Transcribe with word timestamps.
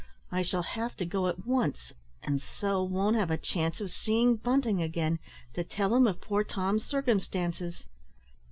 "I 0.31 0.41
shall 0.41 0.63
have 0.63 0.97
to 0.97 1.05
go 1.05 1.27
at 1.27 1.45
once, 1.45 1.93
and 2.23 2.41
so 2.41 2.81
won't 2.81 3.17
have 3.17 3.29
a 3.29 3.37
chance 3.37 3.79
of 3.79 3.91
seeing 3.91 4.35
Bunting 4.35 4.81
again, 4.81 5.19
to 5.53 5.63
tell 5.63 5.93
him 5.95 6.07
of 6.07 6.19
poor 6.21 6.43
Tom's 6.43 6.83
circumstances. 6.83 7.83